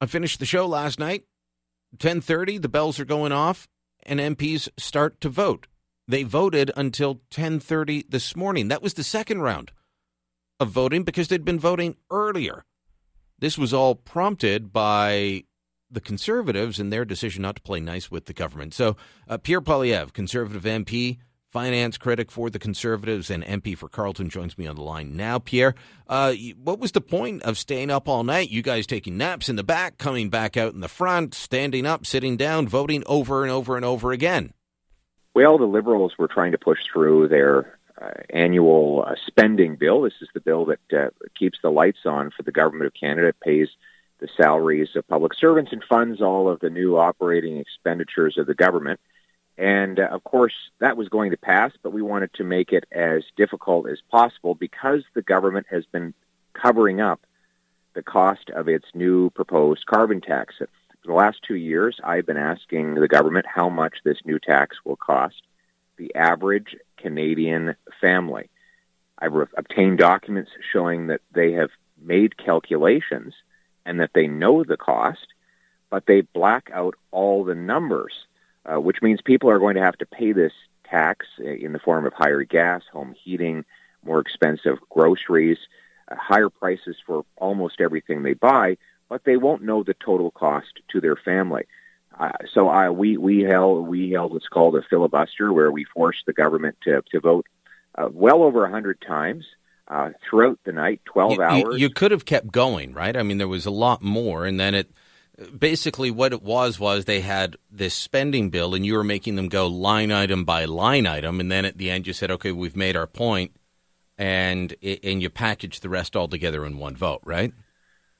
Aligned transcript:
I 0.00 0.06
finished 0.06 0.38
the 0.38 0.46
show 0.46 0.66
last 0.66 0.98
night. 0.98 1.24
10:30, 1.98 2.58
the 2.58 2.68
bells 2.68 2.98
are 2.98 3.04
going 3.04 3.32
off 3.32 3.68
and 4.04 4.20
MPs 4.20 4.68
start 4.76 5.20
to 5.20 5.28
vote. 5.28 5.66
They 6.06 6.22
voted 6.22 6.70
until 6.76 7.22
10:30 7.30 8.04
this 8.08 8.36
morning. 8.36 8.68
That 8.68 8.82
was 8.82 8.94
the 8.94 9.04
second 9.04 9.40
round 9.40 9.72
of 10.60 10.70
voting 10.70 11.02
because 11.02 11.28
they'd 11.28 11.44
been 11.44 11.58
voting 11.58 11.96
earlier. 12.10 12.64
This 13.38 13.58
was 13.58 13.72
all 13.72 13.94
prompted 13.94 14.72
by 14.72 15.44
the 15.90 16.00
conservatives 16.00 16.78
and 16.78 16.92
their 16.92 17.04
decision 17.04 17.42
not 17.42 17.56
to 17.56 17.62
play 17.62 17.80
nice 17.80 18.10
with 18.10 18.26
the 18.26 18.32
government. 18.32 18.74
So, 18.74 18.96
uh, 19.28 19.38
Pierre 19.38 19.60
Poilievre, 19.60 20.12
conservative 20.12 20.64
MP, 20.64 21.18
finance 21.54 21.96
critic 21.96 22.32
for 22.32 22.50
the 22.50 22.58
Conservatives 22.58 23.30
and 23.30 23.44
MP 23.44 23.78
for 23.78 23.88
Carleton, 23.88 24.28
joins 24.28 24.58
me 24.58 24.66
on 24.66 24.74
the 24.74 24.82
line 24.82 25.16
now. 25.16 25.38
Pierre, 25.38 25.76
uh, 26.08 26.34
what 26.60 26.80
was 26.80 26.90
the 26.90 27.00
point 27.00 27.44
of 27.44 27.56
staying 27.56 27.92
up 27.92 28.08
all 28.08 28.24
night? 28.24 28.50
You 28.50 28.60
guys 28.60 28.88
taking 28.88 29.16
naps 29.16 29.48
in 29.48 29.54
the 29.54 29.62
back, 29.62 29.96
coming 29.96 30.30
back 30.30 30.56
out 30.56 30.74
in 30.74 30.80
the 30.80 30.88
front, 30.88 31.32
standing 31.32 31.86
up, 31.86 32.06
sitting 32.06 32.36
down, 32.36 32.66
voting 32.66 33.04
over 33.06 33.44
and 33.44 33.52
over 33.52 33.76
and 33.76 33.84
over 33.84 34.10
again? 34.10 34.52
Well, 35.32 35.56
the 35.56 35.64
Liberals 35.64 36.14
were 36.18 36.26
trying 36.26 36.50
to 36.52 36.58
push 36.58 36.80
through 36.92 37.28
their 37.28 37.78
uh, 38.02 38.10
annual 38.30 39.04
uh, 39.06 39.14
spending 39.24 39.76
bill. 39.76 40.02
This 40.02 40.14
is 40.20 40.28
the 40.34 40.40
bill 40.40 40.64
that 40.66 40.80
uh, 40.92 41.10
keeps 41.38 41.60
the 41.62 41.70
lights 41.70 42.00
on 42.04 42.32
for 42.36 42.42
the 42.42 42.50
Government 42.50 42.88
of 42.88 42.94
Canada, 42.94 43.28
it 43.28 43.36
pays 43.40 43.68
the 44.18 44.28
salaries 44.36 44.88
of 44.96 45.06
public 45.06 45.34
servants 45.38 45.70
and 45.70 45.84
funds 45.88 46.20
all 46.20 46.48
of 46.48 46.58
the 46.58 46.70
new 46.70 46.96
operating 46.96 47.58
expenditures 47.58 48.38
of 48.38 48.46
the 48.46 48.54
government. 48.54 48.98
And 49.56 50.00
uh, 50.00 50.08
of 50.10 50.24
course, 50.24 50.54
that 50.80 50.96
was 50.96 51.08
going 51.08 51.30
to 51.30 51.36
pass, 51.36 51.72
but 51.82 51.92
we 51.92 52.02
wanted 52.02 52.32
to 52.34 52.44
make 52.44 52.72
it 52.72 52.84
as 52.90 53.22
difficult 53.36 53.88
as 53.88 54.00
possible 54.10 54.54
because 54.54 55.02
the 55.14 55.22
government 55.22 55.66
has 55.70 55.84
been 55.86 56.14
covering 56.52 57.00
up 57.00 57.20
the 57.94 58.02
cost 58.02 58.50
of 58.50 58.68
its 58.68 58.86
new 58.94 59.30
proposed 59.30 59.86
carbon 59.86 60.20
tax. 60.20 60.56
For 60.58 60.68
the 61.04 61.12
last 61.12 61.38
two 61.46 61.54
years, 61.54 62.00
I've 62.02 62.26
been 62.26 62.36
asking 62.36 62.94
the 62.94 63.08
government 63.08 63.46
how 63.46 63.68
much 63.68 63.98
this 64.04 64.18
new 64.24 64.38
tax 64.38 64.78
will 64.84 64.96
cost 64.96 65.42
the 65.96 66.14
average 66.16 66.76
Canadian 66.96 67.76
family. 68.00 68.50
I've 69.18 69.32
re- 69.32 69.46
obtained 69.56 69.98
documents 69.98 70.50
showing 70.72 71.06
that 71.06 71.20
they 71.32 71.52
have 71.52 71.70
made 72.00 72.36
calculations 72.36 73.34
and 73.86 74.00
that 74.00 74.10
they 74.14 74.26
know 74.26 74.64
the 74.64 74.76
cost, 74.76 75.26
but 75.90 76.06
they 76.06 76.22
black 76.22 76.70
out 76.72 76.96
all 77.12 77.44
the 77.44 77.54
numbers 77.54 78.12
uh, 78.66 78.80
which 78.80 79.02
means 79.02 79.20
people 79.22 79.50
are 79.50 79.58
going 79.58 79.76
to 79.76 79.82
have 79.82 79.98
to 79.98 80.06
pay 80.06 80.32
this 80.32 80.52
tax 80.88 81.26
in 81.38 81.72
the 81.72 81.78
form 81.78 82.06
of 82.06 82.12
higher 82.12 82.42
gas, 82.44 82.82
home 82.92 83.14
heating, 83.22 83.64
more 84.04 84.20
expensive 84.20 84.78
groceries, 84.90 85.58
uh, 86.10 86.16
higher 86.16 86.50
prices 86.50 86.96
for 87.06 87.24
almost 87.36 87.80
everything 87.80 88.22
they 88.22 88.34
buy, 88.34 88.76
but 89.08 89.24
they 89.24 89.36
won't 89.36 89.62
know 89.62 89.82
the 89.82 89.94
total 89.94 90.30
cost 90.30 90.80
to 90.90 91.00
their 91.00 91.16
family. 91.16 91.64
Uh, 92.18 92.30
so 92.52 92.68
I, 92.68 92.90
we 92.90 93.16
we 93.16 93.40
held 93.40 93.88
we 93.88 94.10
held 94.10 94.32
what's 94.32 94.46
called 94.46 94.76
a 94.76 94.82
filibuster, 94.88 95.52
where 95.52 95.70
we 95.72 95.84
forced 95.84 96.26
the 96.26 96.32
government 96.32 96.76
to 96.84 97.02
to 97.10 97.20
vote 97.20 97.46
uh, 97.96 98.08
well 98.12 98.42
over 98.42 98.64
a 98.64 98.70
hundred 98.70 99.00
times 99.00 99.44
uh, 99.88 100.10
throughout 100.28 100.60
the 100.64 100.72
night, 100.72 101.00
twelve 101.04 101.32
you, 101.32 101.42
hours. 101.42 101.64
You, 101.72 101.88
you 101.88 101.90
could 101.90 102.12
have 102.12 102.24
kept 102.24 102.52
going, 102.52 102.92
right? 102.92 103.16
I 103.16 103.24
mean, 103.24 103.38
there 103.38 103.48
was 103.48 103.66
a 103.66 103.72
lot 103.72 104.00
more, 104.00 104.46
and 104.46 104.60
then 104.60 104.74
it 104.74 104.90
basically 105.58 106.10
what 106.10 106.32
it 106.32 106.42
was 106.42 106.78
was 106.78 107.04
they 107.04 107.20
had 107.20 107.56
this 107.70 107.94
spending 107.94 108.50
bill 108.50 108.74
and 108.74 108.86
you 108.86 108.94
were 108.94 109.04
making 109.04 109.36
them 109.36 109.48
go 109.48 109.66
line 109.66 110.12
item 110.12 110.44
by 110.44 110.64
line 110.64 111.06
item. 111.06 111.40
And 111.40 111.50
then 111.50 111.64
at 111.64 111.78
the 111.78 111.90
end 111.90 112.06
you 112.06 112.12
said 112.12 112.30
okay 112.30 112.52
we've 112.52 112.76
made 112.76 112.96
our 112.96 113.06
point 113.06 113.52
and 114.16 114.74
and 114.82 115.22
you 115.22 115.30
packaged 115.30 115.82
the 115.82 115.88
rest 115.88 116.14
all 116.14 116.28
together 116.28 116.64
in 116.64 116.78
one 116.78 116.96
vote 116.96 117.20
right? 117.24 117.52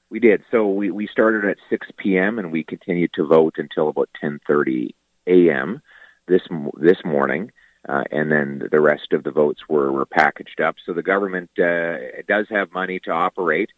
We 0.09 0.19
did. 0.19 0.43
So 0.51 0.67
we, 0.67 0.91
we 0.91 1.07
started 1.07 1.45
at 1.45 1.57
6 1.69 1.87
p.m 1.97 2.39
and 2.39 2.51
we 2.51 2.63
continued 2.63 3.11
to 3.13 3.25
vote 3.25 3.55
until 3.57 3.89
about 3.89 4.09
10.30 4.23 4.89
a.m 5.27 5.81
this 6.27 6.41
this 6.77 6.97
morning 7.05 7.51
uh, 7.87 8.03
and 8.11 8.31
then 8.31 8.67
the 8.71 8.79
rest 8.79 9.13
of 9.13 9.23
the 9.23 9.31
votes 9.31 9.61
were, 9.69 9.91
were 9.91 10.07
packaged 10.07 10.59
up. 10.59 10.75
So 10.85 10.93
the 10.93 11.03
government 11.03 11.51
uh, 11.59 12.23
does 12.27 12.47
have 12.49 12.73
money 12.73 12.99
to 13.01 13.11
operate 13.11 13.69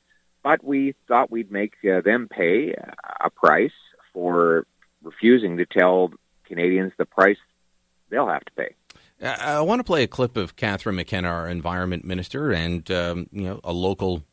but 0.47 0.63
we 0.63 0.95
thought 1.09 1.29
we'd 1.29 1.51
make 1.51 1.73
uh, 1.83 1.99
them 1.99 2.29
pay 2.29 2.73
a 3.19 3.29
price 3.29 3.73
for 4.13 4.65
refusing 5.03 5.57
to 5.57 5.65
tell 5.65 6.09
Canadians 6.45 6.93
the 6.97 7.03
price 7.05 7.35
they'll 8.09 8.29
have 8.29 8.45
to 8.45 8.51
pay. 8.53 8.69
I 9.21 9.59
want 9.59 9.79
to 9.79 9.83
play 9.83 10.03
a 10.03 10.07
clip 10.07 10.37
of 10.37 10.55
Catherine 10.55 10.95
McKenna, 10.95 11.27
our 11.27 11.49
environment 11.49 12.05
minister, 12.05 12.53
and 12.53 12.89
um, 12.89 13.27
you 13.33 13.43
know 13.43 13.59
a 13.61 13.73
local 13.73 14.23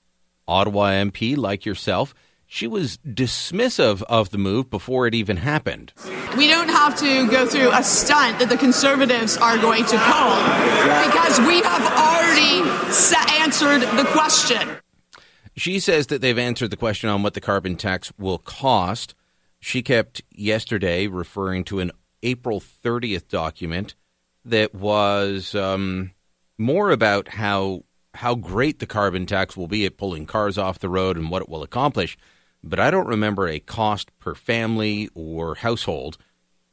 Ottawa 0.47 0.91
MP 0.91 1.37
like 1.37 1.67
yourself. 1.67 2.15
She 2.47 2.69
was 2.69 2.99
dismissive 2.99 4.05
of 4.05 4.31
the 4.31 4.39
move 4.39 4.71
before 4.71 5.09
it 5.09 5.17
even 5.17 5.39
happened. 5.39 5.95
We 6.37 6.47
don't 6.47 6.69
have 6.69 6.97
to 7.01 7.29
go 7.29 7.45
through 7.45 7.73
a 7.73 7.83
stunt 7.83 8.39
that 8.39 8.49
the 8.51 8.57
Conservatives 8.57 9.37
are 9.37 9.59
going 9.59 9.85
to 9.87 9.99
pull 9.99 10.37
because 11.11 11.41
we 11.41 11.61
have 11.63 11.83
already 11.99 12.63
answered 13.41 13.81
the 13.99 14.05
question. 14.13 14.84
She 15.57 15.79
says 15.79 16.09
that 16.09 16.21
they've 16.21 16.39
answered 16.39 16.71
the 16.71 16.77
question 16.77 17.09
on 17.09 17.23
what 17.23 17.35
the 17.35 17.41
carbon 17.41 17.77
tax 17.77 18.13
will 18.19 18.39
cost. 18.39 19.15
She 19.61 19.83
kept 19.83 20.23
yesterday 20.31 21.07
referring 21.07 21.65
to 21.65 21.81
an 21.81 21.93
April 22.23 22.61
30th 22.61 23.29
document 23.29 23.95
that 24.45 24.75
was 24.75 25.55
um, 25.55 26.13
more 26.59 26.91
about 26.91 27.29
how 27.29 27.85
how 28.15 28.35
great 28.37 28.79
the 28.79 28.87
carbon 28.87 29.27
tax 29.27 29.57
will 29.57 29.67
be 29.67 29.85
at 29.85 29.97
pulling 29.97 30.25
cars 30.25 30.57
off 30.57 30.79
the 30.79 30.89
road 30.89 31.17
and 31.17 31.31
what 31.31 31.43
it 31.43 31.49
will 31.49 31.65
accomplish. 31.65 32.17
But 32.63 32.79
I 32.79 32.91
don't 32.91 33.09
remember 33.09 33.49
a 33.49 33.59
cost 33.59 34.17
per 34.21 34.37
family 34.37 35.09
or 35.15 35.57
household 35.57 36.17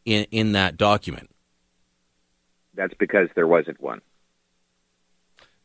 in, 0.06 0.26
in 0.30 0.52
that 0.52 0.78
document. 0.78 1.32
That's 2.76 2.94
because 2.94 3.28
there 3.36 3.48
wasn't 3.48 3.82
one. 3.82 4.02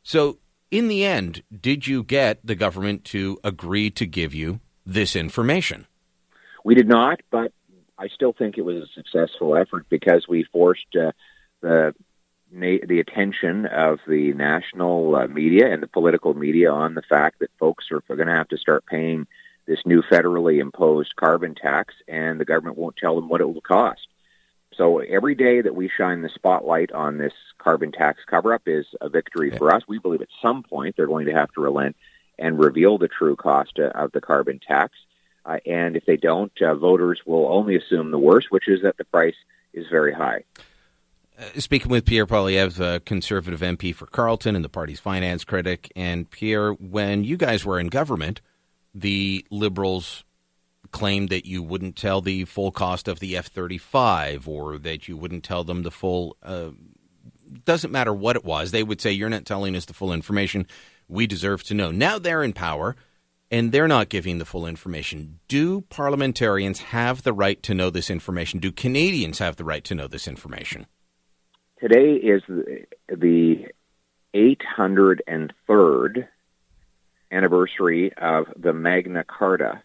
So 0.03 0.38
in 0.76 0.88
the 0.88 1.06
end, 1.06 1.42
did 1.59 1.87
you 1.87 2.03
get 2.03 2.38
the 2.44 2.54
government 2.54 3.03
to 3.06 3.38
agree 3.42 3.91
to 3.92 4.04
give 4.04 4.34
you 4.34 4.60
this 4.84 5.16
information? 5.16 5.87
We 6.64 6.75
did 6.75 6.87
not, 6.87 7.20
but 7.31 7.53
I 7.98 8.09
still 8.09 8.34
think 8.34 8.59
it 8.59 8.62
was 8.62 8.82
a 8.82 8.87
successful 8.94 9.56
effort 9.56 9.87
because 9.88 10.26
we 10.28 10.44
forced 10.53 10.94
uh, 10.94 11.12
the 11.62 11.94
the 12.53 13.00
attention 13.00 13.66
of 13.66 13.98
the 14.06 14.32
national 14.34 15.16
uh, 15.16 15.26
media 15.26 15.72
and 15.72 15.82
the 15.82 15.88
political 15.88 16.32
media 16.34 16.70
on 16.70 16.94
the 16.94 17.03
fact 17.03 17.41
that 17.41 17.50
folks 17.58 17.87
are 17.91 18.00
going 18.06 18.28
to 18.28 18.34
have 18.34 18.48
to 18.48 18.56
start 18.58 18.87
paying 18.87 19.26
this 19.66 19.81
new 19.84 20.03
federally 20.03 20.60
imposed 20.60 21.16
carbon 21.16 21.54
tax, 21.54 21.94
and 22.06 22.38
the 22.38 22.44
government 22.44 22.78
won't 22.78 22.97
tell 22.97 23.16
them 23.16 23.28
what 23.28 23.41
it 23.41 23.53
will 23.53 23.60
cost. 23.62 24.06
So 24.76 24.98
every 24.98 25.34
day 25.34 25.62
that 25.62 25.75
we 25.75 25.88
shine 25.88 26.22
the 26.22 26.28
spotlight 26.28 26.92
on 26.92 27.19
this 27.19 27.32
carbon 27.59 27.92
tax 27.92 28.20
cover 28.26 28.53
up 28.53 28.62
is 28.66 28.87
a 29.00 29.09
victory 29.09 29.50
yeah. 29.50 29.59
for 29.59 29.72
us. 29.72 29.82
We 29.88 29.98
believe 29.98 30.20
at 30.20 30.28
some 30.42 30.62
point 30.62 30.97
they're 30.97 31.06
going 31.06 31.26
to 31.26 31.32
have 31.32 31.50
to 31.53 31.62
relent 31.62 31.97
and 32.38 32.59
reveal 32.59 32.98
the 32.98 33.09
true 33.09 33.37
cost 33.37 33.78
uh, 33.78 33.88
of 33.94 34.12
the 34.12 34.20
carbon 34.20 34.60
tax. 34.60 34.94
Uh, 35.44 35.59
and 35.64 35.97
if 35.97 36.04
they 36.04 36.16
don't, 36.16 36.53
uh, 36.60 36.75
voters 36.75 37.20
will 37.25 37.48
only 37.48 37.76
assume 37.76 38.10
the 38.10 38.19
worst, 38.19 38.48
which 38.50 38.69
is 38.69 38.82
that 38.82 38.97
the 38.98 39.04
price 39.04 39.37
is 39.72 39.87
very 39.91 40.12
high. 40.12 40.44
Uh, 41.38 41.60
speaking 41.60 41.91
with 41.91 42.04
Pierre 42.04 42.26
Poilievre, 42.26 42.97
a 42.97 43.00
conservative 43.00 43.60
MP 43.60 43.94
for 43.94 44.06
Carleton 44.06 44.56
and 44.56 44.64
the 44.64 44.69
party's 44.69 45.00
finance 45.00 45.44
critic. 45.44 45.93
And 45.94 46.31
Pierre, 46.31 46.72
when 46.72 47.25
you 47.25 47.37
guys 47.37 47.64
were 47.64 47.78
in 47.78 47.88
government, 47.88 48.41
the 48.94 49.47
Liberals 49.50 50.25
claimed 50.96 51.28
that 51.28 51.44
you 51.44 51.62
wouldn't 51.62 51.94
tell 51.94 52.22
the 52.22 52.46
full 52.46 52.70
cost 52.70 53.06
of 53.06 53.20
the 53.20 53.36
F 53.36 53.48
35 53.48 54.48
or 54.48 54.78
that 54.78 55.08
you 55.08 55.14
wouldn't 55.14 55.44
tell 55.44 55.62
them 55.62 55.82
the 55.82 55.90
full. 55.90 56.38
Uh, 56.42 56.70
doesn't 57.66 57.92
matter 57.92 58.14
what 58.14 58.34
it 58.34 58.46
was. 58.46 58.70
They 58.70 58.82
would 58.82 59.02
say, 59.02 59.12
You're 59.12 59.28
not 59.28 59.44
telling 59.44 59.76
us 59.76 59.84
the 59.84 59.92
full 59.92 60.10
information. 60.10 60.66
We 61.06 61.26
deserve 61.26 61.62
to 61.64 61.74
know. 61.74 61.90
Now 61.90 62.18
they're 62.18 62.42
in 62.42 62.54
power 62.54 62.96
and 63.50 63.72
they're 63.72 63.86
not 63.86 64.08
giving 64.08 64.38
the 64.38 64.46
full 64.46 64.66
information. 64.66 65.38
Do 65.48 65.82
parliamentarians 65.82 66.81
have 66.81 67.25
the 67.25 67.34
right 67.34 67.62
to 67.64 67.75
know 67.75 67.90
this 67.90 68.08
information? 68.08 68.58
Do 68.58 68.72
Canadians 68.72 69.38
have 69.38 69.56
the 69.56 69.64
right 69.64 69.84
to 69.84 69.94
know 69.94 70.08
this 70.08 70.26
information? 70.26 70.87
Today 71.78 72.14
is 72.14 72.40
the 72.49 73.66
803rd 74.34 76.26
anniversary 77.31 78.12
of 78.16 78.46
the 78.56 78.72
Magna 78.72 79.25
Carta, 79.25 79.82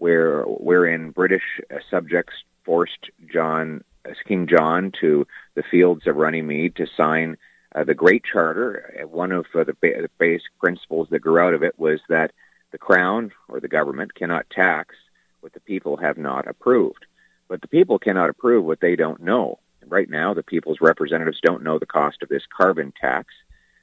where 0.00 0.42
wherein 0.42 1.10
British 1.10 1.42
subjects 1.90 2.32
forced 2.64 3.10
John 3.32 3.84
King 4.26 4.46
John 4.46 4.92
to 5.00 5.26
the 5.54 5.62
fields 5.62 6.06
of 6.06 6.16
Runnymede 6.16 6.76
to 6.76 6.86
sign 6.96 7.36
uh, 7.74 7.84
the 7.84 7.94
Great 7.94 8.24
Charter. 8.24 9.06
One 9.10 9.30
of 9.30 9.46
uh, 9.54 9.64
the, 9.64 9.74
ba- 9.74 10.02
the 10.02 10.10
basic 10.18 10.58
principles 10.58 11.08
that 11.10 11.20
grew 11.20 11.38
out 11.38 11.54
of 11.54 11.62
it 11.62 11.78
was 11.78 12.00
that 12.08 12.32
the 12.72 12.78
Crown 12.78 13.30
or 13.48 13.60
the 13.60 13.68
government 13.68 14.14
cannot 14.14 14.48
tax 14.50 14.94
what 15.40 15.52
the 15.52 15.60
people 15.60 15.98
have 15.98 16.16
not 16.16 16.48
approved. 16.48 17.04
But 17.48 17.60
the 17.60 17.68
people 17.68 17.98
cannot 17.98 18.30
approve 18.30 18.64
what 18.64 18.80
they 18.80 18.96
don't 18.96 19.22
know. 19.22 19.58
Right 19.86 20.08
now, 20.08 20.34
the 20.34 20.42
people's 20.42 20.80
representatives 20.80 21.40
don't 21.42 21.62
know 21.62 21.78
the 21.78 21.86
cost 21.86 22.22
of 22.22 22.28
this 22.28 22.44
carbon 22.56 22.92
tax, 22.98 23.26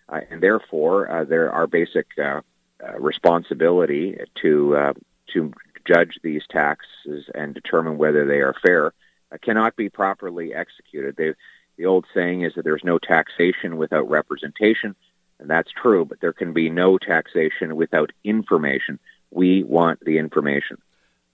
uh, 0.09 0.21
and 0.29 0.41
therefore, 0.41 1.11
uh, 1.11 1.25
there 1.25 1.51
our 1.51 1.67
basic 1.67 2.07
uh, 2.17 2.41
uh, 2.83 2.99
responsibility 2.99 4.17
to 4.41 4.75
uh, 4.77 4.93
to 5.33 5.51
judge 5.87 6.19
these 6.23 6.43
taxes 6.49 7.25
and 7.33 7.53
determine 7.53 7.97
whether 7.97 8.25
they 8.25 8.39
are 8.39 8.55
fair 8.65 8.93
uh, 9.31 9.37
cannot 9.41 9.75
be 9.75 9.89
properly 9.89 10.53
executed. 10.53 11.15
They, 11.17 11.33
the 11.77 11.85
old 11.85 12.05
saying 12.13 12.43
is 12.43 12.53
that 12.55 12.63
there's 12.63 12.83
no 12.83 12.97
taxation 12.97 13.77
without 13.77 14.09
representation, 14.09 14.95
and 15.39 15.49
that's 15.49 15.71
true, 15.71 16.05
but 16.05 16.19
there 16.21 16.33
can 16.33 16.53
be 16.53 16.69
no 16.69 16.97
taxation 16.97 17.75
without 17.75 18.11
information. 18.23 18.99
We 19.31 19.63
want 19.63 19.99
the 20.01 20.17
information. 20.17 20.77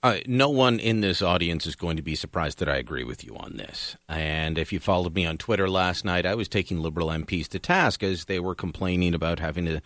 Uh, 0.03 0.17
no 0.27 0.49
one 0.49 0.79
in 0.79 0.99
this 0.99 1.21
audience 1.21 1.65
is 1.65 1.77
going 1.77 1.95
to 1.95 2.03
be 2.03 2.13
surprised 2.13 2.59
that 2.59 2.67
I 2.67 2.75
agree 2.75 3.05
with 3.05 3.23
you 3.23 3.37
on 3.37 3.55
this. 3.55 3.95
And 4.09 4.57
if 4.57 4.73
you 4.73 4.81
followed 4.81 5.15
me 5.15 5.25
on 5.25 5.37
Twitter 5.37 5.69
last 5.69 6.03
night, 6.03 6.25
I 6.25 6.35
was 6.35 6.49
taking 6.49 6.81
Liberal 6.81 7.07
MPs 7.07 7.47
to 7.49 7.59
task 7.59 8.03
as 8.03 8.25
they 8.25 8.37
were 8.37 8.53
complaining 8.53 9.13
about 9.13 9.39
having 9.39 9.65
to 9.65 9.81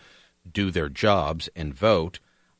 do 0.50 0.72
their 0.72 0.88
jobs 0.88 1.48
and 1.54 1.72
vote. 1.72 2.18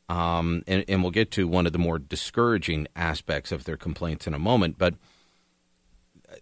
Um, 0.08 0.62
and, 0.66 0.84
and 0.88 1.02
we'll 1.02 1.10
get 1.10 1.30
to 1.32 1.46
one 1.46 1.66
of 1.66 1.72
the 1.72 1.78
more 1.78 1.98
discouraging 1.98 2.88
aspects 2.96 3.52
of 3.52 3.64
their 3.64 3.76
complaints 3.76 4.26
in 4.26 4.34
a 4.34 4.38
moment. 4.38 4.78
But 4.78 4.94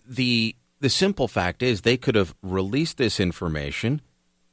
the 0.07 0.55
the 0.81 0.91
simple 0.91 1.27
fact 1.27 1.63
is 1.63 1.81
they 1.81 1.97
could 1.97 2.15
have 2.15 2.35
released 2.43 2.99
this 2.99 3.19
information. 3.19 4.03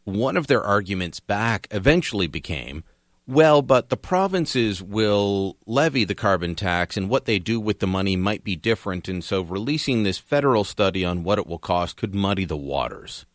One 0.05 0.37
of 0.37 0.47
their 0.47 0.63
arguments 0.63 1.19
back 1.19 1.67
eventually 1.69 2.27
became 2.27 2.83
well, 3.25 3.61
but 3.61 3.87
the 3.87 3.95
provinces 3.95 4.83
will 4.83 5.55
levy 5.65 6.03
the 6.03 6.15
carbon 6.15 6.55
tax, 6.55 6.97
and 6.97 7.09
what 7.09 7.23
they 7.23 7.39
do 7.39 7.57
with 7.57 7.79
the 7.79 7.87
money 7.87 8.17
might 8.17 8.43
be 8.43 8.57
different. 8.57 9.07
And 9.07 9.23
so, 9.23 9.41
releasing 9.41 10.03
this 10.03 10.17
federal 10.17 10.65
study 10.65 11.05
on 11.05 11.23
what 11.23 11.39
it 11.39 11.47
will 11.47 11.59
cost 11.59 11.95
could 11.95 12.13
muddy 12.13 12.43
the 12.43 12.57
waters. 12.57 13.25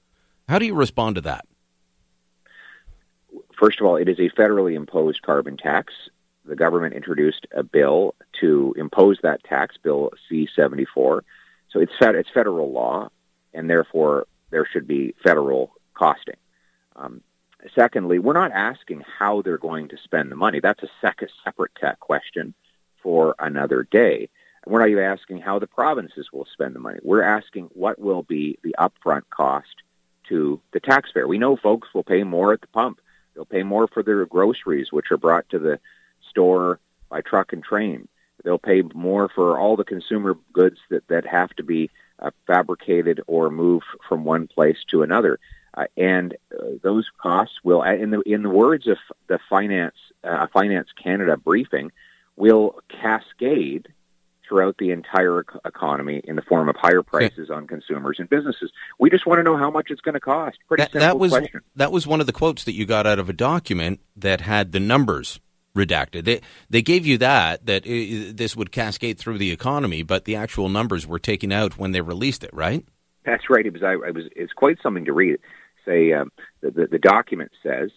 How 0.47 0.59
do 0.59 0.67
you 0.67 0.75
respond 0.75 1.15
to 1.15 1.23
that? 1.23 1.47
First 3.59 3.81
of 3.81 3.87
all, 3.87 3.97
it 3.97 4.09
is 4.09 4.19
a 4.19 4.31
federally 4.31 4.75
imposed 4.75 5.23
carbon 5.23 5.57
tax. 5.57 5.93
The 6.45 6.57
government 6.57 6.95
introduced 6.95 7.47
a 7.53 7.63
bill 7.63 8.15
to 8.41 8.75
impose 8.77 9.19
that 9.23 9.43
tax, 9.45 9.77
Bill 9.83 10.11
C 10.29 10.49
74. 10.55 11.25
So 11.71 11.81
it's, 11.81 11.93
fed, 11.99 12.15
it's 12.15 12.31
federal 12.31 12.73
law, 12.73 13.11
and 13.53 13.69
therefore 13.69 14.27
there 14.51 14.67
should 14.67 14.87
be 14.87 15.15
federal 15.23 15.73
costing. 15.95 16.37
Um, 16.97 17.23
Secondly, 17.75 18.19
we're 18.19 18.35
not 18.35 18.53
asking 18.53 19.03
how 19.19 19.43
they're 19.43 19.59
going 19.59 19.89
to 19.89 19.97
spend 20.05 20.31
the 20.31 20.37
money. 20.37 20.61
That's 20.61 20.83
a 20.83 20.89
sec- 21.01 21.29
separate 21.45 21.73
question 21.99 22.55
for 23.03 23.35
another 23.39 23.87
day. 23.91 24.29
We're 24.67 24.81
not 24.81 24.91
even 24.91 25.05
asking 25.05 25.41
how 25.41 25.59
the 25.59 25.67
provinces 25.67 26.29
will 26.33 26.47
spend 26.53 26.75
the 26.75 26.81
money. 26.81 27.01
We're 27.03 27.23
asking 27.23 27.71
what 27.73 27.99
will 27.99 28.23
be 28.23 28.59
the 28.63 28.77
upfront 28.79 29.23
cost 29.31 29.83
to 30.29 30.61
the 30.73 30.81
taxpayer. 30.81 31.27
We 31.27 31.39
know 31.39 31.57
folks 31.57 31.89
will 31.95 32.05
pay 32.05 32.23
more 32.23 32.53
at 32.53 32.61
the 32.61 32.67
pump. 32.69 33.01
They'll 33.39 33.45
pay 33.45 33.63
more 33.63 33.87
for 33.87 34.03
their 34.03 34.27
groceries, 34.27 34.91
which 34.91 35.13
are 35.13 35.17
brought 35.17 35.49
to 35.51 35.61
the 35.61 35.79
store 36.29 36.81
by 37.09 37.21
truck 37.21 37.53
and 37.53 37.63
train. 37.63 38.09
They'll 38.43 38.59
pay 38.59 38.83
more 38.83 39.29
for 39.29 39.57
all 39.57 39.77
the 39.77 39.85
consumer 39.85 40.37
goods 40.53 40.79
that, 40.91 41.07
that 41.07 41.25
have 41.25 41.51
to 41.51 41.63
be 41.63 41.89
uh, 42.19 42.33
fabricated 42.49 43.21
or 43.29 43.49
moved 43.49 43.85
from 44.09 44.25
one 44.25 44.49
place 44.49 44.79
to 44.91 45.05
another. 45.05 45.39
Uh, 45.73 45.85
and 45.97 46.37
uh, 46.53 46.65
those 46.83 47.09
costs 47.23 47.61
will, 47.63 47.83
uh, 47.83 47.95
in 47.95 48.11
the 48.11 48.23
in 48.23 48.43
the 48.43 48.51
words 48.51 48.89
of 48.89 48.99
the 49.29 49.39
finance 49.49 49.95
uh, 50.25 50.49
Finance 50.49 50.89
Canada 51.01 51.37
briefing, 51.37 51.93
will 52.35 52.81
cascade 52.89 53.87
throughout 54.49 54.77
the 54.79 54.91
entire 54.91 55.45
economy 55.65 56.21
in 56.25 56.37
the 56.37 56.43
form 56.43 56.69
of 56.69 56.77
higher 56.77 57.03
prices 57.03 57.51
on 57.51 57.67
consumers 57.67 58.17
and 58.19 58.29
businesses. 58.29 58.71
We 58.99 59.11
just 59.11 59.27
want 59.27 59.39
to 59.39 59.43
know 59.43 59.57
how 59.57 59.71
much 59.71 59.91
it's 59.91 60.01
going 60.01 60.15
to 60.15 60.21
cost. 60.21 60.59
Pretty 60.67 60.83
that, 60.83 60.93
simple 60.93 61.07
that 61.07 61.19
was, 61.19 61.33
question. 61.33 61.61
That 61.77 61.93
was 61.93 62.07
one 62.07 62.21
of 62.21 62.27
the 62.27 62.33
quotes 62.33 62.65
that 62.65 62.73
you 62.73 62.87
got 62.87 63.07
out 63.07 63.19
of 63.19 63.29
a 63.29 63.33
document 63.33 64.01
that 64.17 64.41
had 64.41 64.73
the 64.73 64.81
numbers 64.81 65.41
redacted. 65.77 66.25
They 66.25 66.41
they 66.71 66.83
gave 66.83 67.07
you 67.07 67.19
that 67.19 67.67
that 67.67 67.87
it, 67.87 68.37
this 68.37 68.57
would 68.57 68.73
cascade 68.73 69.19
through 69.19 69.39
the 69.39 69.53
economy, 69.53 70.03
but 70.03 70.25
the 70.25 70.37
actual 70.37 70.69
numbers 70.69 71.07
were 71.07 71.19
taken 71.19 71.53
out 71.53 71.79
when 71.79 71.93
they 71.93 72.01
released 72.01 72.43
it, 72.43 72.51
right? 72.53 72.85
That's 73.25 73.51
right. 73.51 73.65
It 73.65 73.73
was 73.73 73.83
I, 73.83 73.93
I 73.93 74.11
was 74.11 74.25
it's 74.35 74.53
quite 74.53 74.79
something 74.83 75.05
to 75.05 75.13
read 75.13 75.39
say 75.89 76.13
um, 76.13 76.31
the, 76.61 76.71
the, 76.71 76.87
the 76.87 76.99
document 76.99 77.51
says 77.63 77.91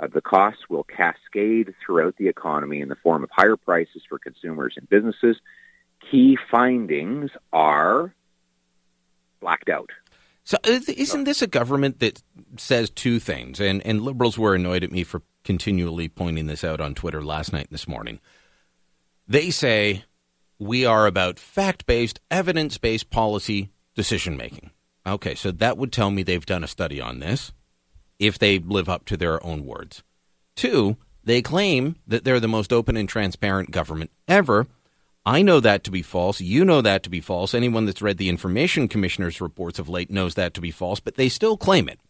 uh, 0.00 0.06
the 0.12 0.20
costs 0.20 0.62
will 0.68 0.84
cascade 0.84 1.74
throughout 1.84 2.16
the 2.18 2.28
economy 2.28 2.80
in 2.80 2.88
the 2.88 2.96
form 2.96 3.24
of 3.24 3.30
higher 3.32 3.56
prices 3.56 4.02
for 4.08 4.18
consumers 4.18 4.74
and 4.76 4.88
businesses. 4.88 5.36
Key 6.10 6.38
findings 6.50 7.30
are 7.52 8.14
blacked 9.40 9.68
out. 9.68 9.90
So 10.44 10.56
uh, 10.64 10.80
isn't 10.88 11.24
this 11.24 11.42
a 11.42 11.46
government 11.46 12.00
that 12.00 12.22
says 12.56 12.90
two 12.90 13.18
things? 13.18 13.60
And 13.60 13.84
and 13.86 14.02
liberals 14.02 14.38
were 14.38 14.54
annoyed 14.54 14.82
at 14.82 14.92
me 14.92 15.04
for 15.04 15.22
continually 15.44 16.08
pointing 16.08 16.46
this 16.46 16.64
out 16.64 16.80
on 16.80 16.94
Twitter 16.94 17.22
last 17.22 17.52
night 17.52 17.68
and 17.68 17.74
this 17.74 17.88
morning. 17.88 18.20
They 19.26 19.50
say 19.50 20.04
we 20.58 20.84
are 20.84 21.06
about 21.06 21.38
fact-based, 21.38 22.20
evidence-based 22.30 23.10
policy 23.10 23.70
decision 23.94 24.36
making. 24.36 24.70
Okay, 25.06 25.34
so 25.34 25.50
that 25.52 25.78
would 25.78 25.92
tell 25.92 26.10
me 26.10 26.22
they've 26.22 26.44
done 26.44 26.64
a 26.64 26.68
study 26.68 27.00
on 27.00 27.18
this 27.18 27.52
if 28.18 28.38
they 28.38 28.58
live 28.58 28.88
up 28.88 29.04
to 29.06 29.16
their 29.16 29.44
own 29.44 29.64
words. 29.64 30.02
Two, 30.56 30.96
they 31.22 31.42
claim 31.42 31.96
that 32.06 32.24
they're 32.24 32.40
the 32.40 32.48
most 32.48 32.72
open 32.72 32.96
and 32.96 33.08
transparent 33.08 33.70
government 33.70 34.10
ever. 34.26 34.66
I 35.28 35.42
know 35.42 35.60
that 35.60 35.84
to 35.84 35.90
be 35.90 36.00
false. 36.00 36.40
You 36.40 36.64
know 36.64 36.80
that 36.80 37.02
to 37.02 37.10
be 37.10 37.20
false. 37.20 37.52
Anyone 37.52 37.84
that's 37.84 38.00
read 38.00 38.16
the 38.16 38.30
Information 38.30 38.88
Commissioner's 38.88 39.42
reports 39.42 39.78
of 39.78 39.86
late 39.86 40.10
knows 40.10 40.36
that 40.36 40.54
to 40.54 40.62
be 40.62 40.70
false, 40.70 41.00
but 41.00 41.16
they 41.16 41.28
still 41.28 41.58
claim 41.58 41.86
it. 41.86 42.00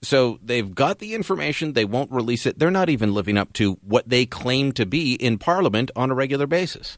So 0.00 0.38
they've 0.42 0.74
got 0.74 0.98
the 0.98 1.14
information, 1.14 1.74
they 1.74 1.84
won't 1.84 2.10
release 2.10 2.46
it. 2.46 2.58
They're 2.58 2.70
not 2.70 2.88
even 2.88 3.12
living 3.12 3.36
up 3.36 3.52
to 3.54 3.74
what 3.82 4.08
they 4.08 4.24
claim 4.24 4.72
to 4.72 4.86
be 4.86 5.12
in 5.12 5.36
Parliament 5.36 5.90
on 5.94 6.10
a 6.10 6.14
regular 6.14 6.46
basis. 6.46 6.96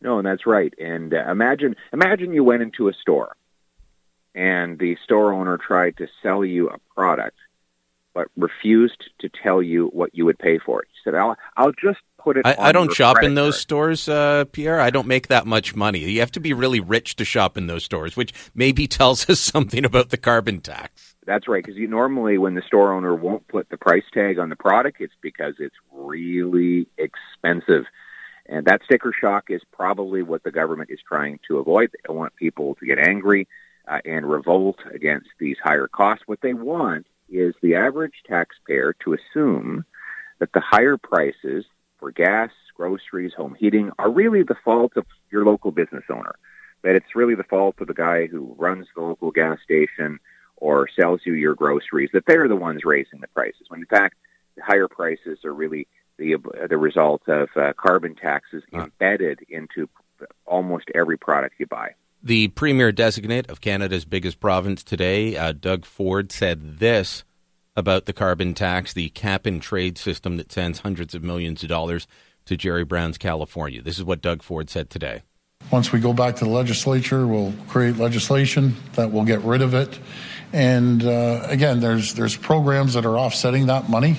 No, 0.00 0.18
and 0.18 0.26
that's 0.26 0.46
right. 0.46 0.72
And 0.78 1.12
uh, 1.12 1.28
imagine 1.28 1.74
imagine 1.92 2.32
you 2.32 2.44
went 2.44 2.62
into 2.62 2.88
a 2.88 2.92
store 2.92 3.34
and 4.36 4.78
the 4.78 4.96
store 5.02 5.32
owner 5.32 5.58
tried 5.58 5.96
to 5.96 6.06
sell 6.22 6.44
you 6.44 6.68
a 6.68 6.78
product 6.94 7.38
but 8.14 8.28
refused 8.36 9.10
to 9.18 9.28
tell 9.28 9.60
you 9.60 9.88
what 9.88 10.14
you 10.14 10.24
would 10.24 10.38
pay 10.38 10.58
for 10.58 10.80
it. 10.80 10.88
He 10.92 10.98
said, 11.02 11.16
"I'll 11.16 11.36
I'll 11.56 11.72
just 11.72 12.00
put 12.26 12.36
it." 12.36 12.46
I, 12.46 12.56
I 12.58 12.72
don't 12.72 12.92
shop 12.92 13.22
in 13.22 13.34
those 13.34 13.54
card. 13.54 13.60
stores, 13.60 14.08
uh, 14.08 14.44
Pierre. 14.50 14.80
I 14.80 14.90
don't 14.90 15.06
make 15.06 15.28
that 15.28 15.46
much 15.46 15.76
money. 15.76 16.00
You 16.00 16.20
have 16.20 16.32
to 16.32 16.40
be 16.40 16.52
really 16.52 16.80
rich 16.80 17.16
to 17.16 17.24
shop 17.24 17.56
in 17.56 17.68
those 17.68 17.84
stores, 17.84 18.16
which 18.16 18.34
maybe 18.54 18.86
tells 18.98 19.30
us 19.30 19.40
something 19.40 19.84
about 19.84 20.10
the 20.10 20.16
carbon 20.16 20.60
tax. 20.60 21.14
That's 21.24 21.48
right, 21.48 21.64
because 21.64 21.80
normally 21.88 22.38
when 22.38 22.54
the 22.54 22.62
store 22.62 22.92
owner 22.92 23.14
won't 23.14 23.48
put 23.48 23.68
the 23.68 23.76
price 23.76 24.04
tag 24.12 24.38
on 24.38 24.48
the 24.48 24.56
product, 24.56 25.00
it's 25.00 25.14
because 25.20 25.54
it's 25.58 25.74
really 25.92 26.86
expensive. 26.98 27.84
And 28.48 28.64
that 28.66 28.82
sticker 28.84 29.12
shock 29.18 29.46
is 29.48 29.60
probably 29.72 30.22
what 30.22 30.44
the 30.44 30.52
government 30.52 30.90
is 30.90 31.00
trying 31.06 31.40
to 31.48 31.58
avoid. 31.58 31.90
They 31.90 31.98
don't 32.06 32.16
want 32.16 32.36
people 32.36 32.76
to 32.76 32.86
get 32.86 32.98
angry 32.98 33.48
uh, 33.88 33.98
and 34.04 34.28
revolt 34.28 34.78
against 34.92 35.30
these 35.40 35.56
higher 35.62 35.88
costs. 35.88 36.24
What 36.26 36.42
they 36.42 36.54
want 36.54 37.06
is 37.28 37.54
the 37.60 37.74
average 37.74 38.14
taxpayer 38.28 38.94
to 39.04 39.14
assume 39.14 39.84
that 40.38 40.52
the 40.52 40.60
higher 40.60 40.96
prices 40.96 41.64
for 42.06 42.12
gas, 42.12 42.50
groceries, 42.76 43.32
home 43.36 43.56
heating 43.58 43.90
are 43.98 44.08
really 44.08 44.44
the 44.44 44.54
fault 44.64 44.92
of 44.94 45.04
your 45.32 45.44
local 45.44 45.72
business 45.72 46.04
owner. 46.08 46.36
That 46.84 46.94
it's 46.94 47.16
really 47.16 47.34
the 47.34 47.42
fault 47.42 47.80
of 47.80 47.88
the 47.88 47.94
guy 47.94 48.26
who 48.26 48.54
runs 48.56 48.86
the 48.94 49.02
local 49.02 49.32
gas 49.32 49.58
station 49.64 50.20
or 50.56 50.88
sells 50.88 51.22
you 51.24 51.32
your 51.32 51.56
groceries, 51.56 52.10
that 52.12 52.22
they're 52.28 52.46
the 52.46 52.54
ones 52.54 52.82
raising 52.84 53.20
the 53.20 53.26
prices. 53.26 53.66
When 53.66 53.80
in 53.80 53.86
fact, 53.86 54.14
the 54.56 54.62
higher 54.62 54.86
prices 54.86 55.44
are 55.44 55.52
really 55.52 55.88
the, 56.16 56.36
the 56.70 56.78
result 56.78 57.22
of 57.26 57.48
uh, 57.56 57.72
carbon 57.76 58.14
taxes 58.14 58.62
embedded 58.72 59.40
into 59.48 59.88
almost 60.46 60.84
every 60.94 61.18
product 61.18 61.56
you 61.58 61.66
buy. 61.66 61.94
The 62.22 62.48
premier 62.48 62.92
designate 62.92 63.50
of 63.50 63.60
Canada's 63.60 64.04
biggest 64.04 64.38
province 64.38 64.84
today, 64.84 65.36
uh, 65.36 65.50
Doug 65.50 65.84
Ford, 65.84 66.30
said 66.30 66.78
this 66.78 67.24
about 67.76 68.06
the 68.06 68.12
carbon 68.12 68.54
tax, 68.54 68.92
the 68.92 69.10
cap 69.10 69.46
and 69.46 69.60
trade 69.60 69.98
system 69.98 70.36
that 70.38 70.50
sends 70.50 70.80
hundreds 70.80 71.14
of 71.14 71.22
millions 71.22 71.62
of 71.62 71.68
dollars 71.68 72.06
to 72.46 72.56
Jerry 72.56 72.84
Brown's 72.84 73.18
California. 73.18 73.82
This 73.82 73.98
is 73.98 74.04
what 74.04 74.22
Doug 74.22 74.42
Ford 74.42 74.70
said 74.70 74.88
today. 74.88 75.22
Once 75.70 75.92
we 75.92 75.98
go 75.98 76.12
back 76.12 76.36
to 76.36 76.44
the 76.44 76.50
legislature, 76.50 77.26
we'll 77.26 77.52
create 77.68 77.96
legislation 77.96 78.76
that 78.94 79.10
will 79.10 79.24
get 79.24 79.40
rid 79.40 79.62
of 79.62 79.74
it. 79.74 79.98
And 80.52 81.04
uh, 81.04 81.42
again, 81.44 81.80
there's 81.80 82.14
there's 82.14 82.36
programs 82.36 82.94
that 82.94 83.04
are 83.04 83.18
offsetting 83.18 83.66
that 83.66 83.90
money. 83.90 84.16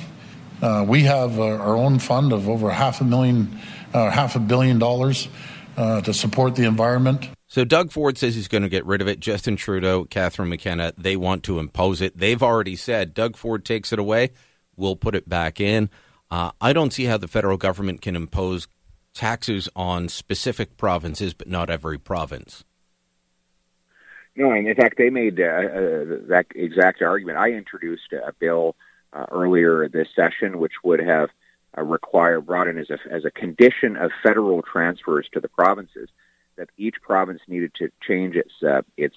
Uh, 0.62 0.84
we 0.88 1.04
have 1.04 1.40
uh, 1.40 1.44
our 1.44 1.76
own 1.78 2.00
fund 2.00 2.34
of 2.34 2.50
over 2.50 2.70
half 2.70 3.00
a 3.00 3.06
million, 3.06 3.60
uh, 3.94 4.10
half 4.10 4.36
a 4.36 4.40
billion 4.40 4.78
dollars 4.78 5.30
uh, 5.78 6.02
to 6.02 6.14
support 6.14 6.56
the 6.56 6.66
environment. 6.66 7.30
So 7.48 7.64
Doug 7.64 7.92
Ford 7.92 8.18
says 8.18 8.36
he's 8.36 8.50
going 8.50 8.64
to 8.64 8.70
get 8.70 8.86
rid 8.86 9.02
of 9.02 9.08
it. 9.08 9.22
Justin 9.22 9.56
Trudeau, 9.56 10.04
Catherine 10.04 10.50
McKenna, 10.50 10.94
they 10.98 11.16
want 11.16 11.44
to 11.44 11.60
impose 11.60 12.02
it. 12.02 12.18
They've 12.18 12.44
already 12.44 12.76
said 12.76 13.14
Doug 13.14 13.38
Ford 13.38 13.64
takes 13.64 13.94
it 13.94 14.00
away, 14.00 14.32
we'll 14.76 14.98
put 14.98 15.16
it 15.16 15.30
back 15.30 15.62
in. 15.62 15.90
Uh, 16.30 16.52
I 16.60 16.74
don't 16.74 16.92
see 16.92 17.06
how 17.06 17.18
the 17.18 17.28
federal 17.28 17.58
government 17.58 18.02
can 18.02 18.16
impose 18.16 18.68
taxes 19.14 19.70
on 19.76 20.10
specific 20.10 20.76
provinces, 20.76 21.34
but 21.34 21.48
not 21.48 21.70
every 21.70 21.98
province. 21.98 22.66
No, 24.36 24.52
and 24.52 24.68
in 24.68 24.76
fact, 24.76 24.98
they 24.98 25.10
made 25.10 25.40
uh, 25.40 25.46
uh, 25.46 26.06
that 26.28 26.46
exact 26.54 27.02
argument. 27.02 27.38
I 27.38 27.52
introduced 27.52 28.12
a 28.14 28.34
bill 28.34 28.76
uh, 29.14 29.26
earlier 29.32 29.88
this 29.90 30.10
session, 30.16 30.60
which 30.60 30.74
would 30.84 31.00
have 31.00 31.30
uh, 31.76 31.82
require 31.82 32.40
brought 32.42 32.68
in 32.68 32.78
as 32.78 32.90
a 32.92 33.00
as 33.10 33.26
a 33.26 33.32
condition 33.32 33.96
of 33.96 34.12
federal 34.22 34.62
transfers 34.62 35.28
to 35.34 35.40
the 35.40 35.48
provinces 35.48 36.10
that 36.58 36.70
each 36.78 36.96
province 37.02 37.42
needed 37.48 37.74
to 37.76 37.90
change 38.06 38.36
its 38.36 38.54
uh, 38.64 38.82
its 38.98 39.16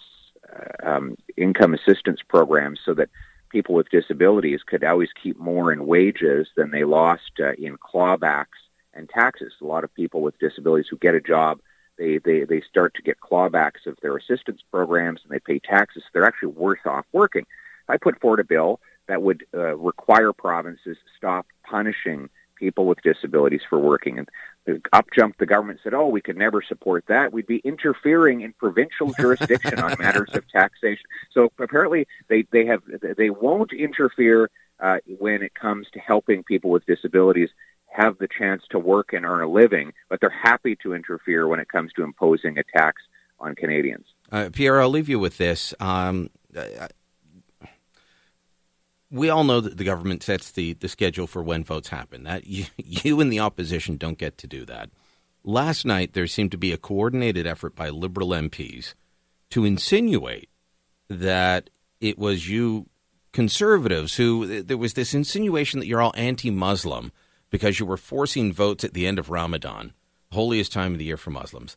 uh, 0.52 0.88
um, 0.88 1.16
income 1.36 1.74
assistance 1.74 2.20
programs 2.26 2.80
so 2.84 2.94
that 2.94 3.08
people 3.50 3.74
with 3.74 3.90
disabilities 3.90 4.60
could 4.64 4.84
always 4.84 5.10
keep 5.22 5.38
more 5.38 5.72
in 5.72 5.86
wages 5.86 6.48
than 6.56 6.70
they 6.70 6.84
lost 6.84 7.32
uh, 7.40 7.52
in 7.52 7.76
clawbacks 7.76 8.58
and 8.94 9.08
taxes. 9.08 9.52
A 9.60 9.64
lot 9.64 9.84
of 9.84 9.94
people 9.94 10.22
with 10.22 10.38
disabilities 10.38 10.86
who 10.90 10.96
get 10.98 11.14
a 11.14 11.20
job, 11.20 11.60
they, 11.98 12.18
they, 12.18 12.44
they 12.44 12.62
start 12.62 12.94
to 12.94 13.02
get 13.02 13.20
clawbacks 13.20 13.86
of 13.86 13.96
their 14.00 14.16
assistance 14.16 14.60
programs 14.70 15.20
and 15.22 15.32
they 15.32 15.40
pay 15.40 15.58
taxes. 15.58 16.02
They're 16.12 16.24
actually 16.24 16.52
worse 16.52 16.80
off 16.86 17.06
working. 17.12 17.46
I 17.88 17.96
put 17.96 18.20
forward 18.20 18.40
a 18.40 18.44
bill 18.44 18.80
that 19.08 19.22
would 19.22 19.44
uh, 19.52 19.76
require 19.76 20.32
provinces 20.32 20.96
stop 21.16 21.46
punishing 21.64 22.30
people 22.56 22.86
with 22.86 23.02
disabilities 23.02 23.62
for 23.68 23.78
working. 23.78 24.18
And 24.18 24.28
up 24.92 25.06
jumped 25.14 25.38
the 25.38 25.46
government 25.46 25.80
said, 25.82 25.94
"Oh, 25.94 26.08
we 26.08 26.20
could 26.20 26.36
never 26.36 26.62
support 26.62 27.04
that. 27.08 27.32
We'd 27.32 27.46
be 27.46 27.58
interfering 27.58 28.42
in 28.42 28.52
provincial 28.52 29.12
jurisdiction 29.20 29.80
on 29.80 29.96
matters 29.98 30.30
of 30.34 30.48
taxation." 30.48 31.04
So 31.32 31.50
apparently, 31.58 32.06
they 32.28 32.46
they 32.52 32.66
have 32.66 32.82
they 33.16 33.30
won't 33.30 33.72
interfere 33.72 34.50
uh, 34.80 34.98
when 35.18 35.42
it 35.42 35.54
comes 35.54 35.86
to 35.92 35.98
helping 35.98 36.42
people 36.42 36.70
with 36.70 36.84
disabilities 36.86 37.50
have 37.90 38.18
the 38.18 38.28
chance 38.28 38.62
to 38.70 38.78
work 38.78 39.12
and 39.12 39.24
earn 39.26 39.42
a 39.42 39.48
living, 39.48 39.92
but 40.08 40.20
they're 40.20 40.30
happy 40.30 40.76
to 40.76 40.94
interfere 40.94 41.48
when 41.48 41.58
it 41.58 41.68
comes 41.68 41.92
to 41.94 42.04
imposing 42.04 42.56
a 42.56 42.62
tax 42.76 43.02
on 43.40 43.54
Canadians. 43.54 44.06
Uh, 44.30 44.48
Pierre, 44.52 44.80
I'll 44.80 44.90
leave 44.90 45.08
you 45.08 45.18
with 45.18 45.38
this. 45.38 45.74
Um, 45.80 46.30
we 49.10 49.28
all 49.28 49.44
know 49.44 49.60
that 49.60 49.76
the 49.76 49.84
government 49.84 50.22
sets 50.22 50.50
the, 50.50 50.74
the 50.74 50.88
schedule 50.88 51.26
for 51.26 51.42
when 51.42 51.64
votes 51.64 51.88
happen. 51.88 52.24
That 52.24 52.46
you, 52.46 52.66
you 52.76 53.20
and 53.20 53.32
the 53.32 53.40
opposition 53.40 53.96
don't 53.96 54.18
get 54.18 54.38
to 54.38 54.46
do 54.46 54.64
that. 54.66 54.90
Last 55.42 55.86
night, 55.86 56.12
there 56.12 56.26
seemed 56.26 56.50
to 56.52 56.58
be 56.58 56.72
a 56.72 56.78
coordinated 56.78 57.46
effort 57.46 57.74
by 57.74 57.88
Liberal 57.88 58.28
MPs 58.28 58.94
to 59.50 59.64
insinuate 59.64 60.50
that 61.08 61.70
it 62.00 62.18
was 62.18 62.48
you 62.48 62.88
conservatives 63.32 64.16
who 64.16 64.62
there 64.62 64.76
was 64.76 64.94
this 64.94 65.14
insinuation 65.14 65.80
that 65.80 65.86
you're 65.86 66.02
all 66.02 66.12
anti-Muslim 66.14 67.10
because 67.48 67.80
you 67.80 67.86
were 67.86 67.96
forcing 67.96 68.52
votes 68.52 68.84
at 68.84 68.92
the 68.92 69.06
end 69.06 69.18
of 69.18 69.30
Ramadan, 69.30 69.92
holiest 70.30 70.72
time 70.72 70.92
of 70.92 70.98
the 70.98 71.04
year 71.04 71.16
for 71.16 71.30
Muslims 71.30 71.76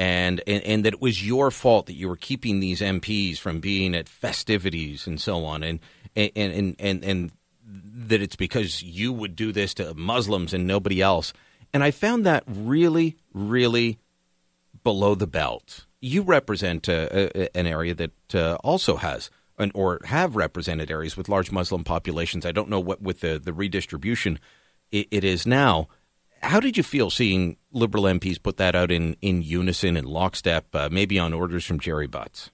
and, 0.00 0.40
and 0.46 0.62
and 0.64 0.84
that 0.86 0.94
it 0.94 1.02
was 1.02 1.24
your 1.24 1.50
fault 1.50 1.84
that 1.84 1.92
you 1.92 2.08
were 2.08 2.16
keeping 2.16 2.58
these 2.58 2.80
MPs 2.80 3.36
from 3.36 3.60
being 3.60 3.94
at 3.94 4.08
festivities 4.08 5.06
and 5.06 5.20
so 5.20 5.44
on, 5.44 5.62
and 5.62 5.78
and 6.16 6.30
and 6.34 6.76
and, 6.78 7.04
and 7.04 7.32
that 8.08 8.22
it's 8.22 8.34
because 8.34 8.82
you 8.82 9.12
would 9.12 9.36
do 9.36 9.52
this 9.52 9.74
to 9.74 9.92
Muslims 9.92 10.54
and 10.54 10.66
nobody 10.66 11.02
else. 11.02 11.34
And 11.74 11.84
I 11.84 11.90
found 11.90 12.24
that 12.24 12.44
really, 12.46 13.18
really 13.34 13.98
below 14.82 15.14
the 15.14 15.26
belt. 15.26 15.84
You 16.00 16.22
represent 16.22 16.88
a, 16.88 17.54
an 17.54 17.66
area 17.66 17.94
that 17.94 18.34
uh, 18.34 18.56
also 18.64 18.96
has 18.96 19.30
an, 19.58 19.70
or 19.74 20.00
have 20.06 20.34
represented 20.34 20.90
areas 20.90 21.14
with 21.14 21.28
large 21.28 21.52
Muslim 21.52 21.84
populations. 21.84 22.46
I 22.46 22.52
don't 22.52 22.70
know 22.70 22.80
what 22.80 23.02
with 23.02 23.20
the, 23.20 23.38
the 23.38 23.52
redistribution 23.52 24.40
it, 24.90 25.08
it 25.10 25.24
is 25.24 25.46
now. 25.46 25.88
How 26.42 26.60
did 26.60 26.76
you 26.76 26.82
feel 26.82 27.10
seeing 27.10 27.56
Liberal 27.72 28.04
MPs 28.04 28.42
put 28.42 28.56
that 28.56 28.74
out 28.74 28.90
in, 28.90 29.16
in 29.20 29.42
unison 29.42 29.96
and 29.96 30.06
lockstep, 30.06 30.74
uh, 30.74 30.88
maybe 30.90 31.18
on 31.18 31.32
orders 31.32 31.64
from 31.64 31.78
Gerry 31.78 32.06
Butts? 32.06 32.50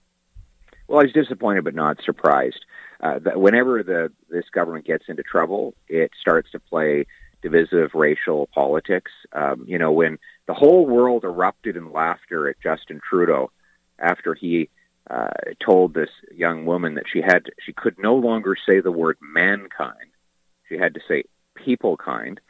Well, 0.89 1.01
I 1.01 1.05
was 1.05 1.13
disappointed 1.13 1.65
but 1.65 1.75
not 1.75 1.99
surprised. 2.05 2.65
Uh, 3.01 3.19
whenever 3.35 3.83
the 3.83 4.11
this 4.31 4.49
government 4.53 4.87
gets 4.87 5.05
into 5.09 5.23
trouble, 5.23 5.75
it 5.89 6.11
starts 6.21 6.51
to 6.53 6.61
play 6.61 7.07
divisive 7.43 7.91
racial 7.95 8.49
politics. 8.55 9.13
Um, 9.33 9.65
you 9.67 9.79
know, 9.79 9.93
when 9.93 10.19
the 10.47 10.55
whole 10.55 10.87
world 10.87 11.25
erupted 11.25 11.77
in 11.77 11.93
laughter 11.93 12.49
at 12.49 12.57
Justin 12.63 13.01
Trudeau 13.09 13.51
after 13.99 14.35
he 14.35 14.71
uh, 15.11 15.29
told 15.65 15.95
this 15.95 16.09
young 16.35 16.65
woman 16.65 16.95
that 16.95 17.05
she 17.13 17.21
had 17.21 17.45
she 17.65 17.73
could 17.73 17.99
no 17.99 18.15
longer 18.15 18.57
say 18.67 18.81
the 18.81 18.91
word 18.91 19.19
mankind, 19.21 20.11
she 20.69 20.77
had 20.77 20.95
to 20.95 21.01
say 21.07 21.25
people 21.55 21.97
kind. 21.97 22.41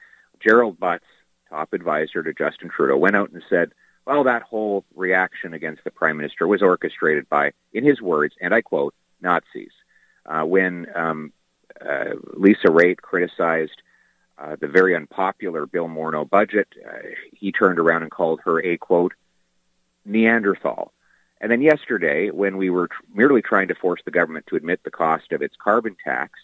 Gerald 0.46 0.78
Butts 0.78 1.04
top 1.48 1.72
advisor 1.72 2.22
to 2.22 2.32
Justin 2.32 2.68
Trudeau, 2.68 2.96
went 2.96 3.16
out 3.16 3.30
and 3.30 3.42
said, 3.48 3.72
well, 4.06 4.24
that 4.24 4.42
whole 4.42 4.84
reaction 4.94 5.52
against 5.52 5.84
the 5.84 5.90
prime 5.90 6.16
minister 6.16 6.46
was 6.46 6.62
orchestrated 6.62 7.28
by, 7.28 7.52
in 7.72 7.84
his 7.84 8.00
words, 8.00 8.34
and 8.40 8.54
I 8.54 8.62
quote, 8.62 8.94
Nazis. 9.20 9.72
Uh, 10.24 10.42
when 10.42 10.86
um, 10.94 11.32
uh, 11.80 12.14
Lisa 12.34 12.68
Raitt 12.68 12.98
criticized 12.98 13.82
uh, 14.38 14.56
the 14.60 14.68
very 14.68 14.94
unpopular 14.94 15.66
Bill 15.66 15.88
Morneau 15.88 16.28
budget, 16.28 16.68
uh, 16.86 16.98
he 17.32 17.52
turned 17.52 17.78
around 17.78 18.02
and 18.02 18.10
called 18.10 18.40
her 18.44 18.64
a 18.64 18.76
quote, 18.76 19.14
Neanderthal. 20.04 20.92
And 21.40 21.50
then 21.50 21.60
yesterday, 21.60 22.30
when 22.30 22.56
we 22.56 22.70
were 22.70 22.88
tr- 22.88 23.02
merely 23.12 23.42
trying 23.42 23.68
to 23.68 23.74
force 23.74 24.00
the 24.04 24.10
government 24.10 24.46
to 24.48 24.56
admit 24.56 24.80
the 24.84 24.90
cost 24.90 25.32
of 25.32 25.42
its 25.42 25.56
carbon 25.56 25.96
tax, 26.02 26.38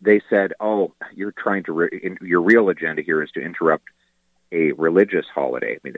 they 0.00 0.20
said, 0.28 0.52
"Oh, 0.60 0.92
you're 1.14 1.32
trying 1.32 1.64
to 1.64 1.72
re- 1.72 2.00
in, 2.02 2.18
your 2.20 2.42
real 2.42 2.68
agenda 2.68 3.02
here 3.02 3.22
is 3.22 3.30
to 3.32 3.40
interrupt 3.40 3.88
a 4.52 4.72
religious 4.72 5.26
holiday." 5.32 5.76
I 5.76 5.78
mean, 5.82 5.94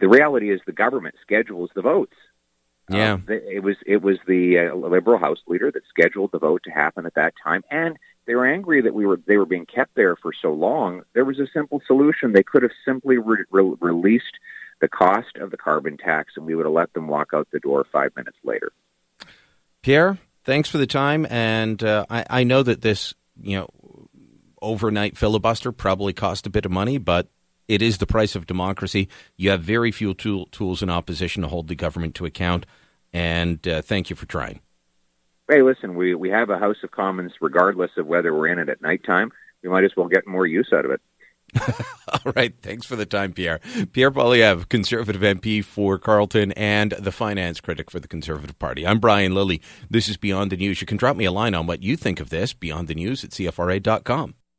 the 0.00 0.08
reality 0.08 0.50
is 0.50 0.60
the 0.66 0.72
government 0.72 1.16
schedules 1.22 1.70
the 1.74 1.82
votes. 1.82 2.16
Yeah, 2.88 3.14
um, 3.14 3.24
it 3.28 3.62
was 3.62 3.76
it 3.86 4.02
was 4.02 4.18
the 4.26 4.58
uh, 4.58 4.74
liberal 4.74 5.18
House 5.18 5.40
leader 5.46 5.70
that 5.70 5.82
scheduled 5.88 6.32
the 6.32 6.38
vote 6.38 6.62
to 6.64 6.70
happen 6.70 7.06
at 7.06 7.14
that 7.14 7.34
time, 7.42 7.62
and 7.70 7.96
they 8.26 8.34
were 8.34 8.46
angry 8.46 8.82
that 8.82 8.94
we 8.94 9.06
were 9.06 9.18
they 9.26 9.38
were 9.38 9.46
being 9.46 9.66
kept 9.66 9.94
there 9.94 10.16
for 10.16 10.32
so 10.34 10.52
long. 10.52 11.02
There 11.14 11.24
was 11.24 11.38
a 11.38 11.46
simple 11.52 11.80
solution; 11.86 12.32
they 12.32 12.42
could 12.42 12.62
have 12.62 12.72
simply 12.84 13.16
re- 13.16 13.44
re- 13.50 13.76
released 13.80 14.38
the 14.80 14.88
cost 14.88 15.36
of 15.36 15.50
the 15.50 15.56
carbon 15.56 15.96
tax, 15.96 16.34
and 16.36 16.44
we 16.44 16.54
would 16.54 16.66
have 16.66 16.74
let 16.74 16.92
them 16.92 17.08
walk 17.08 17.30
out 17.32 17.48
the 17.52 17.60
door 17.60 17.86
five 17.90 18.14
minutes 18.16 18.36
later. 18.44 18.70
Pierre, 19.80 20.18
thanks 20.44 20.68
for 20.68 20.78
the 20.78 20.86
time. 20.86 21.26
And 21.28 21.82
uh, 21.82 22.06
I, 22.08 22.24
I 22.30 22.44
know 22.44 22.62
that 22.62 22.82
this, 22.82 23.14
you 23.40 23.58
know, 23.58 23.68
overnight 24.62 25.16
filibuster 25.16 25.72
probably 25.72 26.12
cost 26.12 26.46
a 26.46 26.50
bit 26.50 26.64
of 26.64 26.72
money, 26.72 26.98
but 26.98 27.28
it 27.68 27.82
is 27.82 27.98
the 27.98 28.06
price 28.06 28.34
of 28.34 28.46
democracy. 28.46 29.08
You 29.36 29.50
have 29.50 29.62
very 29.62 29.90
few 29.90 30.14
tool, 30.14 30.46
tools 30.46 30.82
in 30.82 30.90
opposition 30.90 31.42
to 31.42 31.48
hold 31.48 31.68
the 31.68 31.74
government 31.74 32.14
to 32.16 32.26
account. 32.26 32.66
And 33.12 33.66
uh, 33.66 33.82
thank 33.82 34.10
you 34.10 34.16
for 34.16 34.26
trying. 34.26 34.60
Hey, 35.48 35.62
listen, 35.62 35.94
we, 35.94 36.14
we 36.14 36.30
have 36.30 36.48
a 36.50 36.58
House 36.58 36.78
of 36.82 36.90
Commons 36.90 37.32
regardless 37.40 37.90
of 37.98 38.06
whether 38.06 38.34
we're 38.34 38.48
in 38.48 38.58
it 38.58 38.68
at 38.68 38.80
nighttime. 38.80 39.30
We 39.62 39.68
might 39.68 39.84
as 39.84 39.92
well 39.96 40.08
get 40.08 40.26
more 40.26 40.46
use 40.46 40.70
out 40.72 40.84
of 40.84 40.90
it. 40.90 41.00
All 42.08 42.32
right. 42.34 42.54
Thanks 42.62 42.86
for 42.86 42.96
the 42.96 43.06
time, 43.06 43.32
Pierre. 43.32 43.60
Pierre 43.92 44.10
Poilievre, 44.10 44.68
Conservative 44.68 45.22
MP 45.22 45.64
for 45.64 45.98
Carleton 45.98 46.52
and 46.52 46.92
the 46.92 47.12
finance 47.12 47.60
critic 47.60 47.90
for 47.90 48.00
the 48.00 48.08
Conservative 48.08 48.58
Party. 48.58 48.86
I'm 48.86 48.98
Brian 48.98 49.34
Lilley. 49.34 49.60
This 49.88 50.08
is 50.08 50.16
Beyond 50.16 50.50
the 50.52 50.56
News. 50.56 50.80
You 50.80 50.86
can 50.86 50.96
drop 50.96 51.16
me 51.16 51.24
a 51.24 51.32
line 51.32 51.54
on 51.54 51.66
what 51.66 51.82
you 51.82 51.96
think 51.96 52.20
of 52.20 52.30
this, 52.30 52.52
Beyond 52.52 52.88
the 52.88 52.94
News 52.94 53.24
at 53.24 53.30
CFRA.com. 53.30 54.34